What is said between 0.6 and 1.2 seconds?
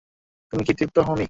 কি তৃপ্ত হওনি?